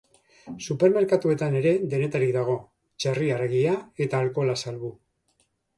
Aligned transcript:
Supermerkatuetan 0.67 1.57
ere 1.61 1.73
denetarik 1.93 2.33
dago, 2.39 2.57
txerri 3.05 3.31
haragia 3.37 3.79
eta 4.09 4.25
alkohola 4.25 4.59
salbu. 4.67 4.97